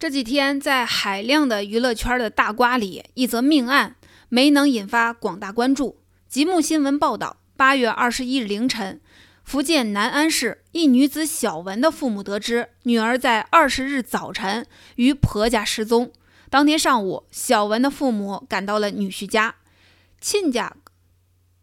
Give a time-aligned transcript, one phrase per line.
[0.00, 3.96] 这几天，在海量的娱乐圈的大瓜里，一则命案
[4.30, 6.00] 没能引发广大关注。
[6.26, 8.98] 极目新闻报道，八月二十一日凌晨，
[9.44, 14.66] 福建南安市一女子小文的父母得知女儿在二十日早晨
[14.96, 16.10] 于婆家失踪。
[16.48, 19.56] 当天上午，小文的父母赶到了女婿家，
[20.18, 20.74] 亲家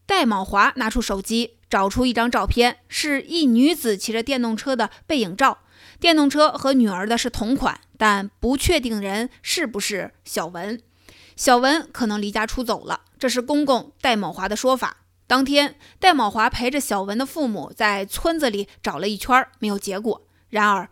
[0.05, 5.59] 戴某华拿出手机，找出一张照片，是一女子骑着电动车的背影照。
[5.99, 10.79] 电动车和女儿的是同款，但不确定人是不是小文。
[11.35, 14.97] 小文可能离家出走了，这是公公戴某华的说法。
[15.27, 20.25] 当天，戴某华陪着小文的父母在村子里找了一圈，没有结果。
[20.49, 20.89] 然而，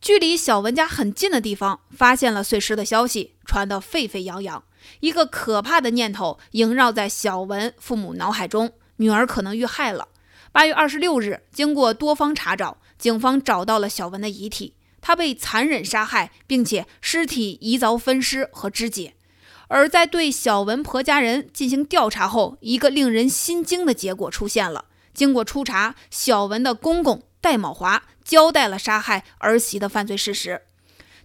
[0.00, 4.64] 距离小文家很近的地方，发现了碎尸的消息传得沸沸扬扬。
[5.00, 10.08] 一个可怕的念头萦绕在小文父母脑海中：女儿可能遇害了。
[10.52, 12.78] 八月二十六日，经过多方查找。
[12.98, 19.14] 警方找到了小文的遗体，她被残忍杀害，并且尸体疑遭分尸和肢解。
[19.68, 24.86] 而在对小文婆家人进行调查后，一个令人心惊的结果出现了。
[25.12, 30.62] 经过初查，小文的公公戴某华交代了杀害儿媳的犯罪事实。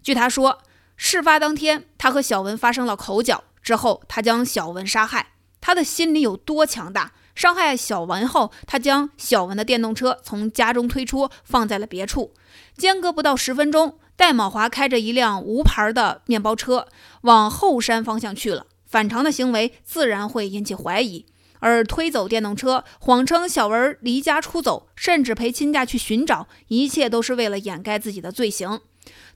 [0.02, 0.58] 据他说，
[0.96, 5.28] 事发当天，他和小文发生了口角，之后他将小文杀害。
[5.60, 7.12] 他的心里有多强大？
[7.34, 12.34] 伤害小文后，他将小文的电动车从家中推出，放在了别处。
[12.76, 16.88] 间隔不到十分钟，戴某华开着一辆无牌的面包车
[17.22, 18.66] 往后山方向去了。
[18.86, 21.24] 反常的行为自然会引起怀疑。
[21.60, 28.80] 而推走电动车，谎称小文离家出走，甚至陪亲家去寻找，一切都是为了掩盖自己的罪行。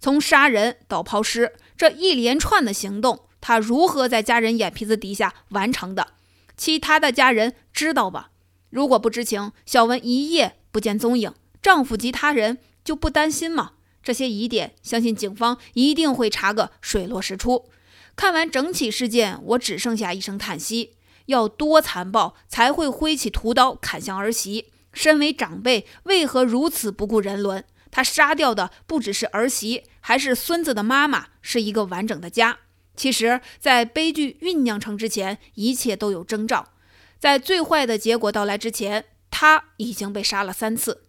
[0.01, 6.09] 从杀人到抛尸，这一连串的行动，他如何在家人眼皮子底下完成的？
[6.57, 8.31] 其他的家人知道吧？
[8.71, 13.73] 如果不知情，小文一夜不见踪影，丈夫及他人就不担心吗？
[14.03, 17.69] 这些疑点，相信警方一定会查个水落石出。
[18.17, 20.95] 看完整起事件，我只剩下一声叹息：
[21.27, 24.73] 要多残暴才会挥起屠刀砍向儿媳？
[24.95, 27.63] 身为长辈，为何如此不顾人伦？
[27.91, 32.61] 他杀掉的不只是儿媳，还是孙子的妈妈，是一个完整的家。
[32.97, 36.71] 其实，在悲剧酝酿成之前，一切都有征兆。
[37.19, 41.03] 在最坏的结果到来之前，他已经被杀了三次。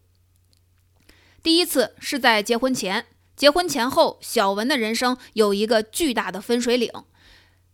[1.43, 6.91] 第一次是在结婚前，结婚前后，小文的人生有一个巨大的分水岭。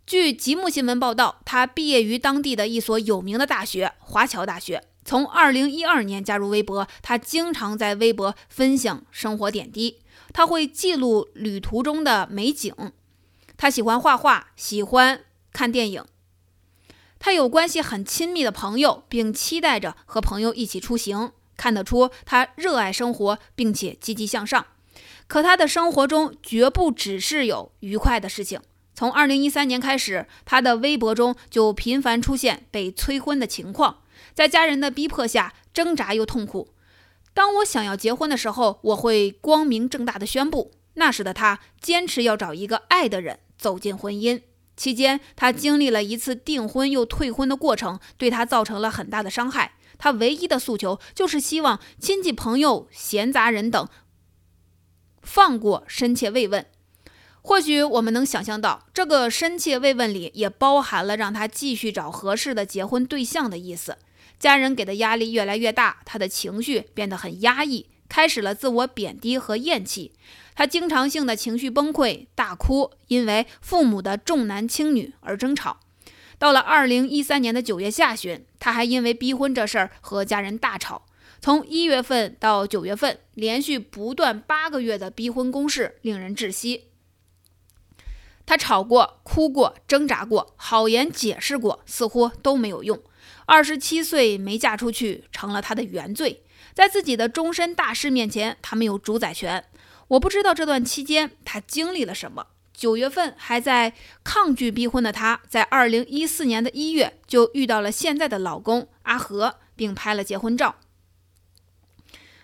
[0.06, 4.84] 据吉木新闻报道，他毕业于当地的一所有名的大学——华侨大学。
[5.06, 10.02] 从2012年加入微博，他经常在微博分享生活点滴，
[10.34, 12.74] 他会记录旅途中的美景。
[13.58, 15.22] 他喜欢画画，喜欢
[15.52, 16.06] 看电影。
[17.26, 21.32] 他有关系很亲密的朋友，并期待着和朋友一起出行。
[21.56, 24.66] 看得出他热爱生活，并且积极向上。
[25.28, 28.60] 可他的生活中绝不只是有愉快的事情。
[28.94, 34.02] 从2013年开始，他的微博中就频繁出现被催婚的情况，
[34.34, 36.74] 在家人的逼迫下挣扎又痛苦。
[37.34, 40.74] 当我想要结婚的时候，我会光明正大的宣布。
[40.96, 43.40] 那时的他坚持要找一个爱的人。
[43.56, 44.42] 走进婚姻
[44.76, 49.74] 期间，他经历了一次订婚又退婚的过程，对他造成了很大的伤害。
[49.98, 53.88] 他唯一的诉求就是希望亲戚、朋友、闲杂人等
[55.22, 56.66] 放过深切慰问。
[57.42, 63.98] 或许我们能想象到，这个深切慰问里也包含了让他继续找合适的结婚对象的意思。
[64.40, 70.12] 家人给的压力越来越大，他的情绪变得很压抑，开始了自我贬低和厌弃。
[70.54, 75.80] 他经常性的情绪崩溃、大哭，因为父母的重男轻女而争吵。
[76.38, 81.08] 到了二零一三年的九月下旬，他还因为逼婚这事儿和家人大吵。
[81.42, 86.90] 从一月份到九月份，连续不断八个月的逼婚攻势令人窒息。
[88.46, 93.02] 他吵过、哭过、挣扎过、好言解释过，似乎都没有用。
[93.48, 99.64] 二十七岁没嫁出去成了他的原罪，在自己的终身大事面前，他没有主宰权。
[100.10, 102.48] 我不知道这段期间他经历了什么。
[102.74, 103.94] 九月份还在
[104.24, 110.76] 抗拒逼婚的他，在二零一四年的一月就遇到了现在的老公阿和，并拍了结婚照。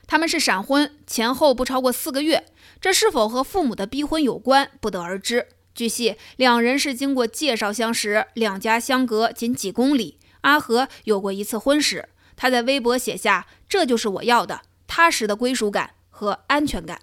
[0.06, 2.46] 他们是闪婚，前后不超过四个月。
[2.80, 5.48] 这是否和父母的逼婚有关，不得而知。
[5.76, 10.20] 据悉，两人是经过介绍相识，两家相隔仅几公里。
[10.42, 12.08] 阿和有过一次婚史，
[12.40, 17.02] 他在微博写下：“这就是我要的，踏实的归属感和安全感。”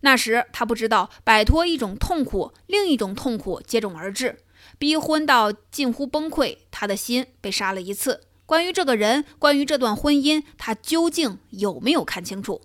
[0.00, 4.40] 那时他不知道，摆脱一种痛苦，另一种痛苦接踵而至，
[4.76, 8.24] 逼婚到近乎崩溃，他的心被杀了一次。
[8.44, 12.60] 关于这个人，关于这段婚姻，他究竟有没有看清楚？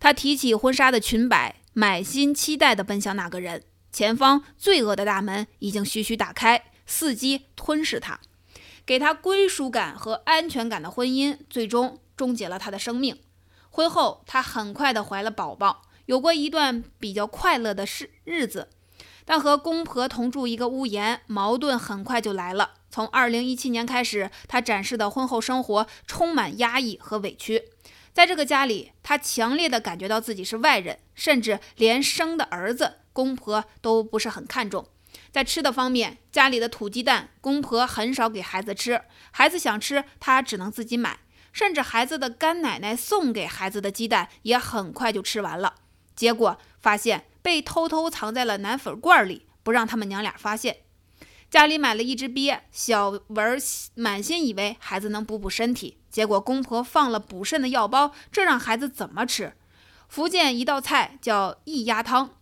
[0.00, 3.62] 他提起婚纱的裙摆，满心期待地奔向那个人。
[3.92, 8.18] 前方罪恶的大门已经徐徐打开，伺机吞噬他。
[8.84, 13.20] 给他归属感和安全感的婚姻，最终终结了他的生命。
[13.70, 18.68] 婚后，他很快的怀了宝宝，有过一段比较快乐的日日子。
[19.24, 22.72] 但和公婆同住一个屋檐，矛盾很快就来了。
[22.90, 27.70] 从2017年开始，他展示的婚后生活充满压抑和委屈。
[28.12, 34.86] 在这个家里，他强烈的感觉到自己是外人，甚至连生的儿子，公婆都不是很看重。
[35.32, 41.20] 在吃的方面，家里的土鸡蛋，公婆很少给孩子吃，孩子想吃，他只能自己买。
[41.52, 45.74] 甚至孩子的干奶奶送给孩子的鸡蛋，也很快就吃完了。
[46.14, 50.78] 结果发现被偷偷藏在了奶粉罐里，不让他们娘俩发现。
[51.50, 53.58] 家里买了一只鳖，小文
[53.94, 59.54] 满心以为孩子能补补身体，结果公婆放了补肾的药包，这让孩子怎么吃？
[60.08, 62.36] 福建一道菜叫一鸭汤。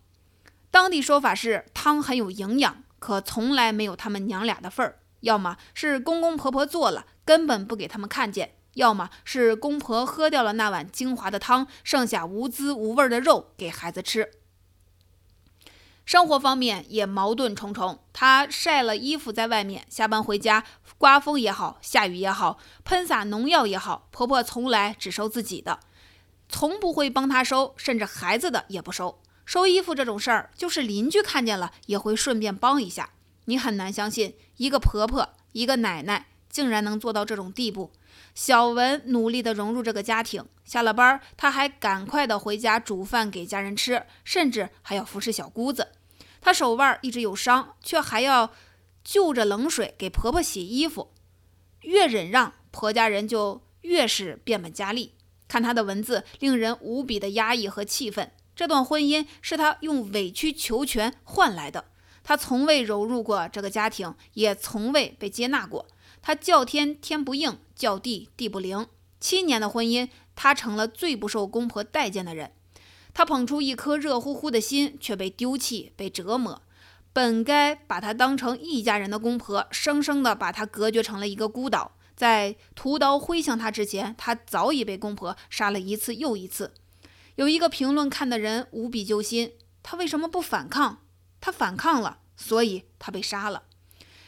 [0.71, 4.99] 当地说法是汤很有营养，可从来没有他们娘俩的份儿。
[5.19, 14.31] 要么是公公婆婆做了，根本不给他们看见；要么是公婆喝掉了那碗精华的汤，剩下无滋无味的肉给孩子吃。
[16.03, 17.99] 生活方面也矛盾重重。
[18.11, 20.63] 她晒了衣服在外面，下班回家，
[20.97, 25.79] 刮风也好，下雨也好，喷洒农药也好，婆婆从来只收自己的，
[26.49, 29.20] 从不会帮她收，甚至孩子的也不收。
[29.45, 33.11] 收衣服这种事儿，就是邻居看见了也会顺便帮一下。
[33.45, 37.91] 你很难相信，一个婆婆，一个奶奶，竟然能做到这种地步。
[38.33, 45.89] 小文努力地融入这个家庭，下了班，她还赶快的回家煮饭给家人吃，甚至还要服侍小姑子。
[46.39, 48.51] 她手腕一直有伤，却还要
[49.03, 51.11] 就着冷水给婆婆洗衣服。
[51.81, 55.15] 越忍让，婆家人就越是变本加厉。
[55.47, 58.31] 看她的文字，令人无比的压抑和气愤。
[58.61, 61.85] 这段婚姻是他用委曲求全换来的，
[62.23, 65.87] 他从未融入过这个家庭，也从未被接纳过。
[66.21, 68.85] 他叫天天不应，叫地地不灵。
[69.19, 72.51] 七年的婚姻，他成了最不受公婆待见的人。
[73.15, 76.61] 他捧出一颗热乎乎的心，却被丢弃，被折磨。
[77.11, 81.93] 本该把他当成一家人的公婆，生生的把他隔绝成了一个孤岛。
[82.15, 86.75] 在屠刀挥向他之前，他早已被公婆杀了一次又一次。
[87.35, 90.99] 有一个评论看的人无比揪心，他为什么不反抗？
[91.39, 93.63] 他反抗了，所以他被杀了。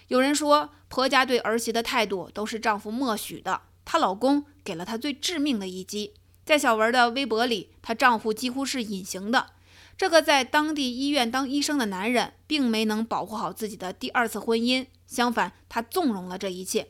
[0.08, 6.14] 有人说，婆家对儿媳的态度都是丈夫默许的，她老公给了她最致命的一击。
[6.46, 9.52] 在小文的微博里，她丈夫几乎是隐形的。
[9.98, 16.88] 这个在当地医院当医生的男人，并没能保护好自己的第二次婚姻，相反，他纵容了这一切。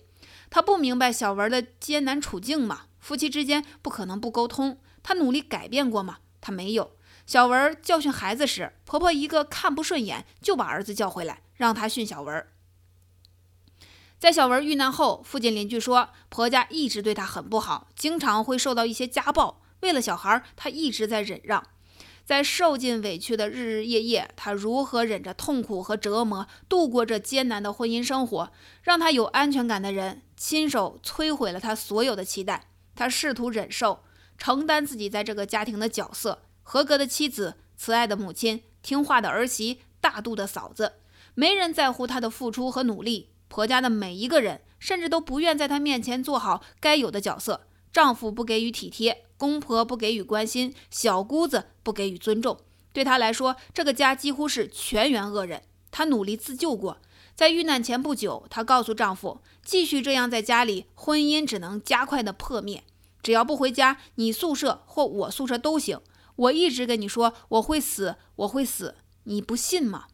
[0.50, 2.83] 他不明白小文的艰难处境吗？
[3.00, 4.77] 夫妻之间不可能不沟通。
[5.04, 6.18] 她努力改变过吗？
[6.42, 6.96] 她没有。
[7.26, 12.46] 小文教训孩子时，婆婆一个看不顺眼，就把儿子叫回来，让他训小文。
[14.20, 19.62] 在小文遇难后，附近邻居说，婆家一直对她很不好，经常会受到一些家暴。
[19.82, 21.66] 为了小孩，她一直在忍让，
[22.26, 28.52] 在受尽委屈的日日夜夜，她如何忍着痛苦和折磨度过这艰难的婚姻生活？
[28.82, 32.68] 让她有安全感的人，亲手摧毁了她所有的期待。
[32.96, 34.03] 她试图忍受。
[34.38, 40.94] 承担自己在这个家庭的角色，合格的妻子，慈爱的母亲，听话的儿媳，大度的嫂子，
[41.33, 43.30] 没人在乎她的付出和努力。
[43.47, 47.68] 婆家的每一个人，甚至都不愿在她面前做好该有的角色。
[47.92, 52.57] 丈夫不给予体贴，公婆不给予关心，小姑子不给予尊重。
[52.92, 55.61] 对她来说，这个家几乎是全员恶人。
[55.92, 56.97] 她努力自救过，
[57.35, 62.83] 在遇难前不久，她告诉丈夫，继续这样在家里，婚姻只能加快的破灭。
[63.23, 65.99] 只要不回家，你宿舍或我宿舍都行。
[66.35, 70.07] 我一直跟你说我会死，我会死，你不信吗？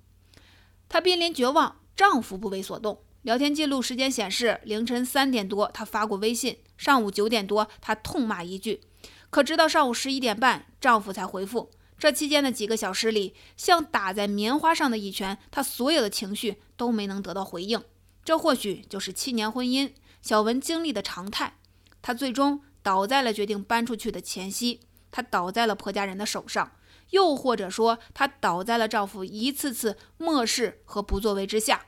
[0.88, 3.02] 她濒临绝望，丈夫不为所动。
[3.22, 8.82] 聊天记录时间显示，凌晨三点多她发过微信，上午九点多她痛骂一句，
[9.30, 11.72] 可直到上午十一点半，丈夫才回复。
[11.98, 17.82] 这期间的几个小时里，像打在棉花上的一拳，她所有的情绪都没能得到回应。
[18.24, 21.58] 这或许就是七年婚姻小文经历的常态。
[22.02, 22.62] 她最终。
[22.82, 24.82] 倒在了决定搬出去的前夕，
[25.12, 26.72] 她倒在了婆家人的手上，
[27.12, 31.86] 又或者说，她倒在了丈夫一次次漠视和不作为之下。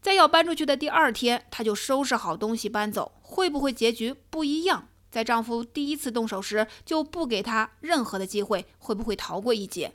[0.00, 3.12] 在要搬出去的第二天，她就收拾好东西搬走。
[3.22, 4.88] 会不会结局不一样？
[5.10, 9.92] 在丈夫第一次动手时就不给她任何的机会，会不会逃过一劫？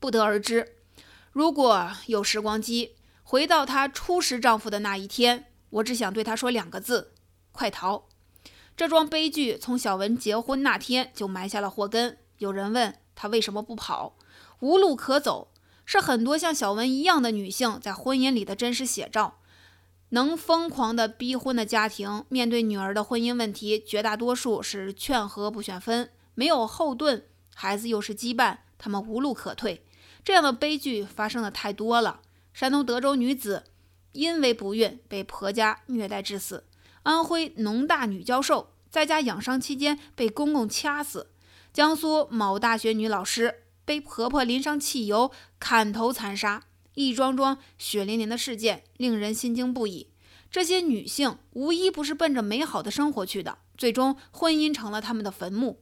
[0.00, 0.76] 不得而知。
[1.32, 7.12] 如果有时光机，回到她初识丈夫的那一天，我只想对她说两个字：
[7.52, 8.08] 快逃！
[8.76, 12.18] 这桩悲剧从小文结婚那天就埋下了祸根。
[12.36, 14.18] 有人问：她为什么不跑？
[14.60, 15.48] 无路可走，
[15.86, 19.38] 是很多像小文一样的女性在婚姻里的真实写照。
[20.10, 29.86] 能疯狂的逼婚的家庭，面对女儿的婚姻问题，绝大多数是劝和不选分，没有后盾，孩子又是羁绊，他们无路可退。
[30.22, 32.20] 这样的悲剧发生的太多了。
[32.52, 33.64] 山东德州女子
[34.12, 36.64] 因为不孕被婆家虐待致死；
[37.06, 41.28] 安徽农大女教授在家养伤期间被公公掐死；
[41.72, 46.64] 江苏某大学女老师被婆婆淋上汽油砍头残杀。
[46.94, 50.08] 一桩桩血淋淋的事件令人心惊不已。
[50.50, 55.78] 这些女性无一不是奔着美好的生活去的，最终婚姻成了她们的坟墓。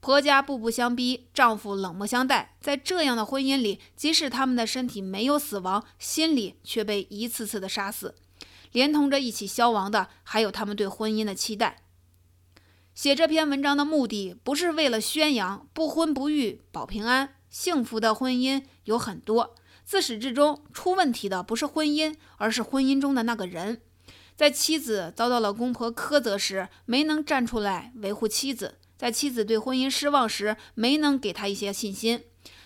[0.00, 8.14] 婆家步步相逼，丈夫冷漠相待，在这样的婚姻里，即使他们的身体没有死亡，心里却被一次次的杀死。
[8.72, 11.82] 连同着一起消亡的，还有他们对婚姻的期待。
[12.94, 17.36] 写这篇文章的目的，不是为了宣扬不婚不育保平安。
[17.48, 23.80] 幸福的婚姻有很多，自始至终出问题的不是婚姻，而是婚姻中的那个人。
[24.36, 28.78] 在妻子遭到了公婆苛责时，没能站出来维护妻子。
[28.96, 32.22] 在妻子对婚姻失望时，没能给她一些信心。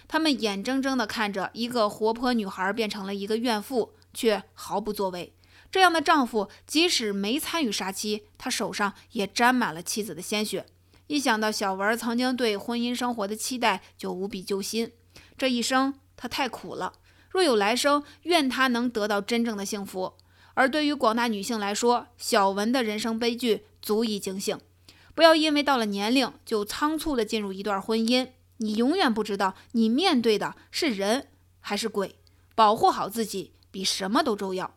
[0.06, 5.34] 他们眼睁睁地看着一个活泼女孩变成了一个怨妇，却毫不作为。
[5.74, 10.66] 这样的丈夫，即使没参与杀妻，他手上也沾满了妻子的鲜血。
[11.08, 14.92] 一想到小文曾经对婚姻生活的期待，就无比揪心。
[15.36, 16.92] 这一生他太苦了，
[17.28, 20.14] 若有来生，愿他能得到真正的幸福。
[20.54, 24.56] 而对于广大女性来说，小文的人生悲剧足以警醒。
[25.16, 28.28] 不要因为到了年龄就仓促地进入一段婚姻，
[28.58, 31.26] 你永远不知道你面对的是人
[31.58, 32.14] 还是鬼。
[32.54, 34.72] 保护好自己比什么都重要。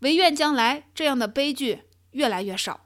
[0.00, 2.85] 唯愿将来这样的悲剧越来越少。